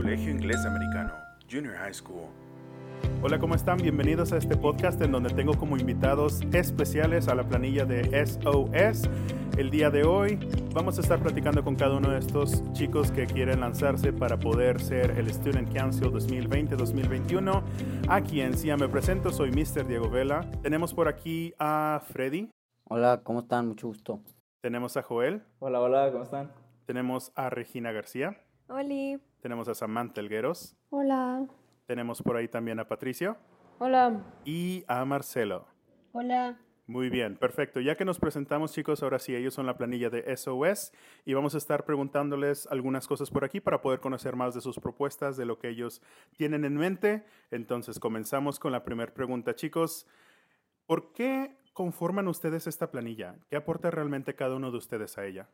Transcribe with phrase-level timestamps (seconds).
[0.00, 1.12] Colegio Inglés Americano,
[1.50, 2.30] Junior High School.
[3.22, 3.76] Hola, ¿cómo están?
[3.76, 9.10] Bienvenidos a este podcast en donde tengo como invitados especiales a la planilla de SOS.
[9.58, 10.38] El día de hoy
[10.72, 14.80] vamos a estar platicando con cada uno de estos chicos que quieren lanzarse para poder
[14.80, 17.62] ser el Student Council 2020-2021.
[18.08, 19.86] A quien sí me presento, soy Mr.
[19.86, 20.50] Diego Vela.
[20.62, 22.48] Tenemos por aquí a Freddy.
[22.88, 23.68] Hola, ¿cómo están?
[23.68, 24.22] Mucho gusto.
[24.62, 25.42] Tenemos a Joel.
[25.58, 26.50] Hola, hola, ¿cómo están?
[26.86, 28.38] Tenemos a Regina García.
[28.66, 29.20] Hola.
[29.40, 30.76] Tenemos a Samantha Elgueros.
[30.90, 31.46] Hola.
[31.86, 33.36] Tenemos por ahí también a Patricio.
[33.78, 34.22] Hola.
[34.44, 35.66] Y a Marcelo.
[36.12, 36.58] Hola.
[36.86, 37.80] Muy bien, perfecto.
[37.80, 40.92] Ya que nos presentamos, chicos, ahora sí, ellos son la planilla de SOS
[41.24, 44.78] y vamos a estar preguntándoles algunas cosas por aquí para poder conocer más de sus
[44.80, 46.02] propuestas, de lo que ellos
[46.36, 47.24] tienen en mente.
[47.52, 50.06] Entonces, comenzamos con la primera pregunta, chicos.
[50.84, 53.36] ¿Por qué conforman ustedes esta planilla?
[53.48, 55.48] ¿Qué aporta realmente cada uno de ustedes a ella?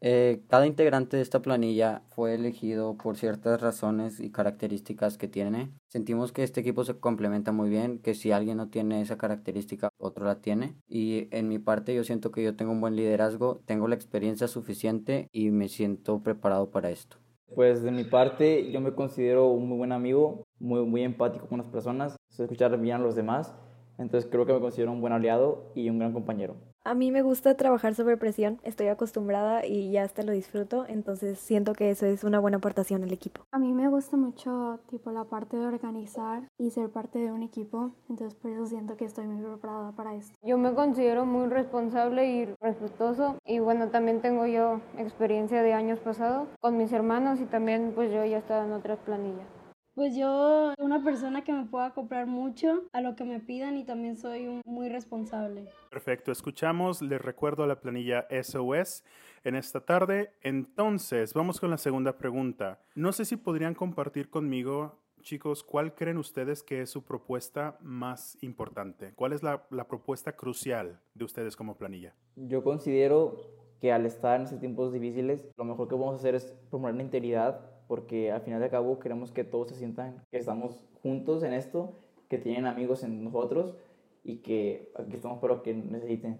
[0.00, 5.70] Eh, cada integrante de esta planilla fue elegido por ciertas razones y características que tiene.
[5.88, 9.90] Sentimos que este equipo se complementa muy bien, que si alguien no tiene esa característica,
[9.98, 10.76] otro la tiene.
[10.88, 14.46] Y en mi parte yo siento que yo tengo un buen liderazgo, tengo la experiencia
[14.46, 17.16] suficiente y me siento preparado para esto.
[17.54, 21.58] Pues de mi parte yo me considero un muy buen amigo, muy, muy empático con
[21.58, 23.54] las personas, sé escuchar bien a los demás,
[23.96, 26.56] entonces creo que me considero un buen aliado y un gran compañero.
[26.88, 31.38] A mí me gusta trabajar sobre presión, estoy acostumbrada y ya hasta lo disfruto, entonces
[31.38, 33.42] siento que eso es una buena aportación al equipo.
[33.52, 37.42] A mí me gusta mucho tipo la parte de organizar y ser parte de un
[37.42, 40.34] equipo, entonces por eso siento que estoy muy preparada para esto.
[40.42, 45.98] Yo me considero muy responsable y respetuoso y bueno, también tengo yo experiencia de años
[45.98, 49.57] pasados con mis hermanos y también pues yo ya estaba en otras planillas.
[49.98, 53.76] Pues yo soy una persona que me pueda comprar mucho a lo que me pidan
[53.78, 55.66] y también soy muy responsable.
[55.90, 59.02] Perfecto, escuchamos, les recuerdo a la planilla SOS
[59.42, 60.30] en esta tarde.
[60.40, 62.78] Entonces, vamos con la segunda pregunta.
[62.94, 68.38] No sé si podrían compartir conmigo, chicos, cuál creen ustedes que es su propuesta más
[68.40, 69.14] importante.
[69.16, 72.14] ¿Cuál es la, la propuesta crucial de ustedes como planilla?
[72.36, 73.34] Yo considero
[73.80, 77.02] que al estar en estos tiempos difíciles, lo mejor que podemos hacer es promover la
[77.02, 81.54] integridad porque al final de cabo queremos que todos se sientan que estamos juntos en
[81.54, 81.94] esto,
[82.28, 83.74] que tienen amigos en nosotros
[84.22, 86.38] y que aquí estamos para lo que necesiten.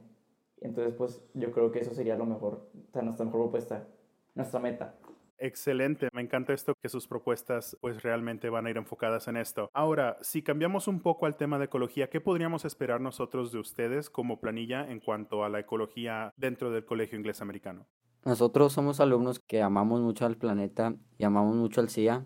[0.60, 3.88] Entonces, pues yo creo que eso sería lo mejor, o sea, nuestra mejor propuesta,
[4.34, 4.94] nuestra meta.
[5.40, 9.70] Excelente, me encanta esto que sus propuestas pues realmente van a ir enfocadas en esto.
[9.72, 14.10] Ahora, si cambiamos un poco al tema de ecología, ¿qué podríamos esperar nosotros de ustedes
[14.10, 17.86] como planilla en cuanto a la ecología dentro del Colegio Inglés Americano?
[18.24, 22.24] Nosotros somos alumnos que amamos mucho al planeta y amamos mucho al CIA.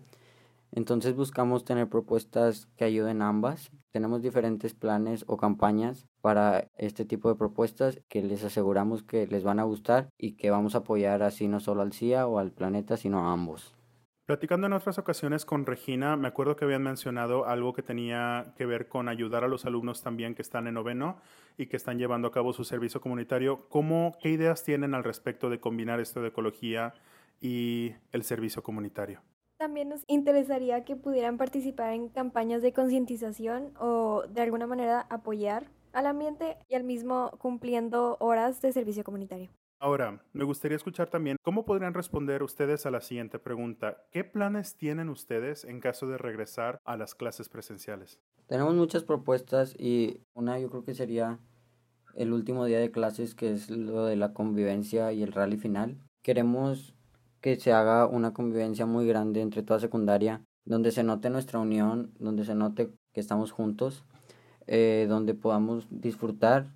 [0.71, 3.71] Entonces buscamos tener propuestas que ayuden a ambas.
[3.91, 9.43] Tenemos diferentes planes o campañas para este tipo de propuestas que les aseguramos que les
[9.43, 12.51] van a gustar y que vamos a apoyar así no solo al CIA o al
[12.51, 13.75] planeta, sino a ambos.
[14.25, 18.65] Platicando en otras ocasiones con Regina, me acuerdo que habían mencionado algo que tenía que
[18.65, 21.17] ver con ayudar a los alumnos también que están en noveno
[21.57, 23.67] y que están llevando a cabo su servicio comunitario.
[23.67, 26.93] ¿Cómo, ¿Qué ideas tienen al respecto de combinar esto de ecología
[27.41, 29.21] y el servicio comunitario?
[29.57, 35.65] También nos interesaría que pudieran participar en campañas de concientización o de alguna manera apoyar
[35.91, 39.49] al ambiente y al mismo cumpliendo horas de servicio comunitario.
[39.83, 43.97] Ahora, me gustaría escuchar también cómo podrían responder ustedes a la siguiente pregunta.
[44.11, 48.17] ¿Qué planes tienen ustedes en caso de regresar a las clases presenciales?
[48.47, 51.37] Tenemos muchas propuestas y una yo creo que sería
[52.15, 55.97] el último día de clases, que es lo de la convivencia y el rally final.
[56.21, 56.95] Queremos
[57.41, 62.13] que se haga una convivencia muy grande entre toda secundaria, donde se note nuestra unión,
[62.19, 64.05] donde se note que estamos juntos,
[64.65, 66.71] eh, donde podamos disfrutar,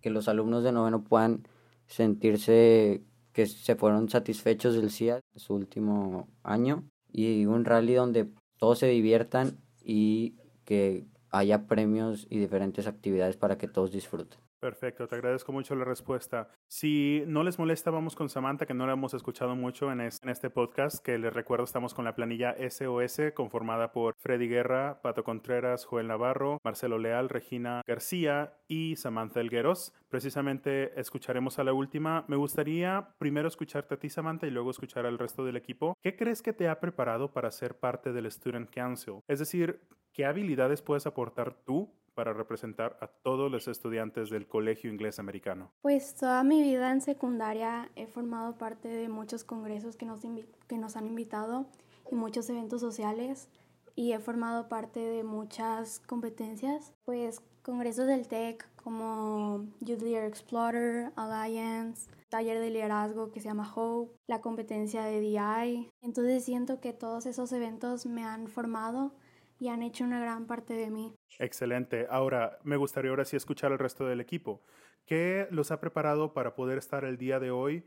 [0.00, 1.46] que los alumnos de noveno puedan
[1.88, 8.28] sentirse que se fueron satisfechos del CIA su último año y un rally donde
[8.58, 14.38] todos se diviertan y que haya premios y diferentes actividades para que todos disfruten.
[14.60, 16.50] Perfecto, te agradezco mucho la respuesta.
[16.66, 20.50] Si no les molesta, vamos con Samantha, que no la hemos escuchado mucho en, este
[20.50, 25.84] podcast, que les recuerdo estamos con la planilla SOS, conformada por Freddy Guerra, Pato Contreras,
[25.84, 29.94] Joel Navarro, Marcelo Leal, Regina García y Samantha Elgueros.
[30.08, 32.24] Precisamente escucharemos a la última.
[32.26, 35.96] Me gustaría primero escucharte a ti, Samantha, y luego escuchar al resto del equipo.
[36.02, 39.20] ¿Qué crees que te ha preparado para ser parte del Student Council?
[39.28, 44.90] Es decir, ¿qué habilidades puedes aportar tú para representar a todos los estudiantes del Colegio
[44.90, 45.70] Inglés Americano?
[45.82, 50.18] Pues toda mi vida en secundaria he formado parte de muchos congresos que nos,
[50.66, 51.66] que nos han invitado
[52.10, 53.48] y muchos eventos sociales
[53.94, 61.12] y he formado parte de muchas competencias, pues congresos del TEC como Youth Leader Explorer,
[61.14, 65.88] Alliance, taller de liderazgo que se llama Hope, la competencia de DI.
[66.02, 69.12] Entonces siento que todos esos eventos me han formado
[69.58, 71.14] y han hecho una gran parte de mí.
[71.38, 72.06] Excelente.
[72.10, 74.62] Ahora, me gustaría ahora sí escuchar al resto del equipo.
[75.04, 77.84] ¿Qué los ha preparado para poder estar el día de hoy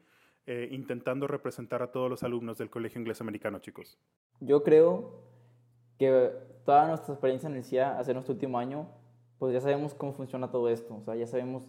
[0.48, 4.00] eh, intentando representar a todos los alumnos del Colegio Inglés Americano, chicos?
[4.40, 5.22] Yo creo
[5.98, 6.32] que
[6.66, 8.88] toda nuestra experiencia en el CIA, hace nuestro último año,
[9.38, 10.96] pues ya sabemos cómo funciona todo esto.
[10.96, 11.64] O sea, ya sabemos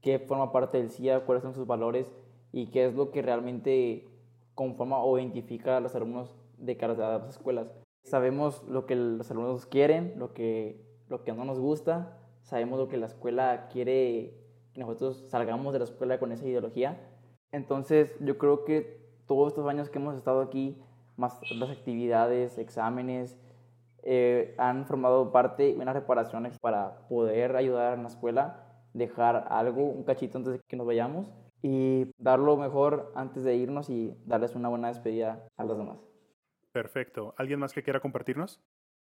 [0.00, 2.12] qué forma parte del CIA, cuáles son sus valores
[2.52, 4.08] y qué es lo que realmente
[4.54, 7.68] conforma o identifica a los alumnos de cara a las escuelas.
[8.02, 12.88] Sabemos lo que los alumnos quieren, lo que, lo que no nos gusta, sabemos lo
[12.88, 14.34] que la escuela quiere
[14.72, 17.00] que nosotros salgamos de la escuela con esa ideología.
[17.52, 20.76] Entonces yo creo que todos estos años que hemos estado aquí,
[21.16, 23.38] más las actividades, exámenes,
[24.02, 28.64] eh, han formado parte de unas reparaciones para poder ayudar en la escuela,
[28.94, 31.30] dejar algo, un cachito antes de que nos vayamos
[31.62, 36.09] y dar lo mejor antes de irnos y darles una buena despedida a los demás.
[36.72, 37.34] Perfecto.
[37.36, 38.60] ¿Alguien más que quiera compartirnos?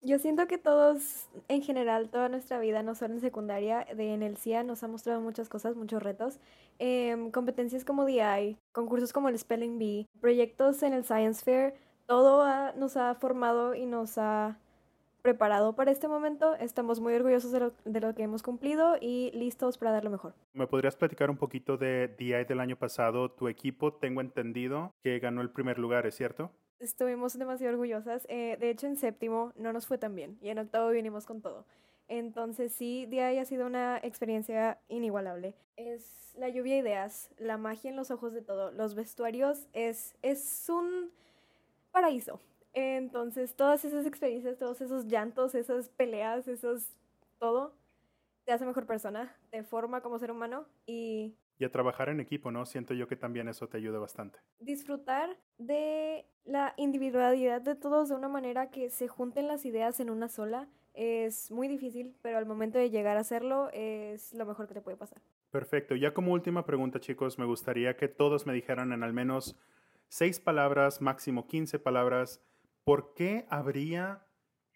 [0.01, 4.21] Yo siento que todos, en general, toda nuestra vida, no solo en secundaria, de en
[4.21, 6.39] el CIA nos ha mostrado muchas cosas, muchos retos.
[6.77, 11.73] Em, competencias como DI, concursos como el Spelling Bee, proyectos en el Science Fair,
[12.05, 14.59] todo nos ha formado y nos ha
[15.25, 16.53] preparado para este momento.
[16.57, 20.11] Estamos muy orgullosos de lo, de lo, que hemos cumplido y listos para dar lo
[20.11, 20.35] mejor.
[20.53, 23.31] ¿Me podrías platicar un poquito de DI del año pasado?
[23.31, 26.51] Tu equipo, tengo entendido que ganó el primer lugar, ¿es cierto?
[26.79, 28.27] estuvimos demasiado orgullosas.
[28.29, 31.41] Eh, de hecho, en séptimo no nos fue tan bien y en octavo vinimos con
[31.41, 31.65] todo.
[32.07, 35.55] Entonces sí, ahí ha sido una experiencia inigualable.
[35.75, 38.71] Es la lluvia de ideas, la magia en los ojos de todo.
[38.71, 41.09] Los vestuarios es, es un
[41.91, 42.39] paraíso.
[42.75, 46.89] Entonces todas esas experiencias, todos esos llantos, esas peleas, esos
[47.39, 47.73] todo,
[48.43, 52.51] te hace mejor persona, te forma como ser humano y y a trabajar en equipo,
[52.51, 52.65] ¿no?
[52.65, 54.39] Siento yo que también eso te ayuda bastante.
[54.59, 60.09] Disfrutar de la individualidad de todos de una manera que se junten las ideas en
[60.09, 64.67] una sola es muy difícil, pero al momento de llegar a hacerlo es lo mejor
[64.67, 65.21] que te puede pasar.
[65.51, 65.95] Perfecto.
[65.95, 69.57] Ya como última pregunta, chicos, me gustaría que todos me dijeran en al menos
[70.07, 72.41] seis palabras, máximo 15 palabras,
[72.85, 74.25] ¿por qué habría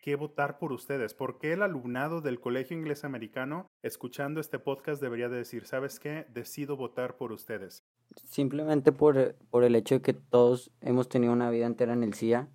[0.01, 1.13] que votar por ustedes?
[1.13, 5.99] ¿Por qué el alumnado del Colegio Inglés Americano, escuchando este podcast, debería de decir, ¿sabes
[5.99, 6.25] qué?
[6.33, 7.83] Decido votar por ustedes.
[8.15, 12.15] Simplemente por, por el hecho de que todos hemos tenido una vida entera en el
[12.15, 12.49] CIA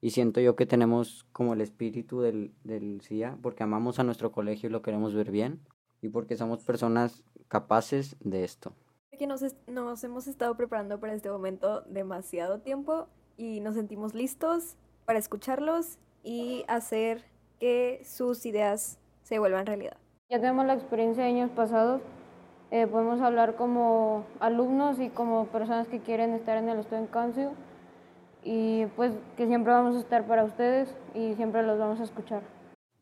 [0.00, 4.30] y siento yo que tenemos como el espíritu del, del CIA porque amamos a nuestro
[4.30, 5.60] colegio y lo queremos ver bien
[6.00, 8.74] y porque somos personas capaces de esto.
[9.18, 14.76] Que nos, nos hemos estado preparando para este momento demasiado tiempo y nos sentimos listos
[15.04, 17.24] para escucharlos y hacer
[17.58, 19.96] que sus ideas se vuelvan realidad.
[20.28, 22.00] Ya tenemos la experiencia de años pasados,
[22.70, 27.48] eh, podemos hablar como alumnos y como personas que quieren estar en el Student Council
[28.42, 32.42] y pues que siempre vamos a estar para ustedes y siempre los vamos a escuchar.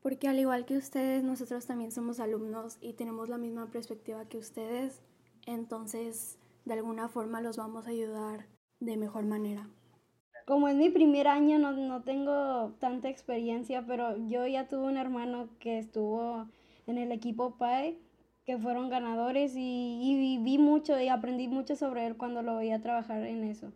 [0.03, 4.39] Porque al igual que ustedes, nosotros también somos alumnos y tenemos la misma perspectiva que
[4.39, 5.03] ustedes,
[5.47, 8.47] entonces de alguna forma los vamos a ayudar
[8.81, 9.69] de mejor manera
[10.51, 14.97] como es mi primer año, no, no, tengo tanta experiencia, pero yo ya tuve un
[14.97, 16.49] hermano que estuvo
[16.89, 17.97] en el equipo PAE,
[18.45, 22.83] que fueron ganadores y, y, vi mucho y aprendí mucho sobre él cuando lo veía
[22.83, 23.69] trabajar en eso.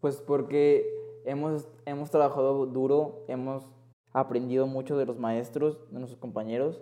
[0.00, 0.86] Pues porque
[1.26, 3.68] hemos, hemos trabajado duro, hemos
[4.14, 6.80] aprendido mucho de los maestros, de nuestros compañeros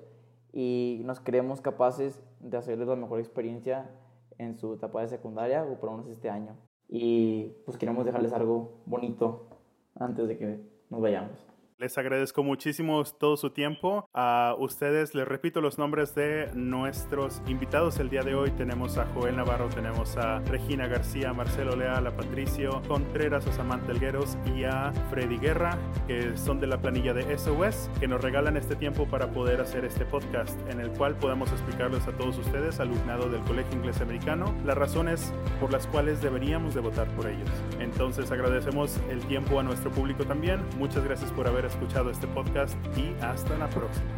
[0.52, 3.90] y nos creemos capaces de hacerles la mejor experiencia
[4.38, 6.56] en su etapa de secundaria o por lo menos este año
[6.94, 9.48] y pues queremos dejarles algo bonito
[9.94, 11.51] antes de que nos vayamos.
[11.82, 14.08] Les agradezco muchísimo todo su tiempo.
[14.14, 18.52] A ustedes les repito los nombres de nuestros invitados el día de hoy.
[18.52, 23.90] Tenemos a Joel Navarro, tenemos a Regina García, Marcelo Leal, a Patricio Contreras, a Samantha
[23.90, 28.56] Elgueros y a Freddy Guerra, que son de la planilla de SOS, que nos regalan
[28.56, 32.78] este tiempo para poder hacer este podcast en el cual podamos explicarles a todos ustedes,
[32.78, 37.50] alumnado del Colegio Inglés Americano, las razones por las cuales deberíamos de votar por ellos.
[37.80, 40.60] Entonces agradecemos el tiempo a nuestro público también.
[40.78, 44.10] Muchas gracias por haber escuchado este podcast y hasta la próxima.